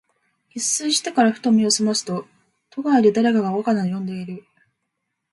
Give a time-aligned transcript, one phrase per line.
[0.49, 2.27] 一睡してから、ふと眼めを覚ますと、
[2.71, 4.43] 戸外で誰かが我が名を呼んでいる。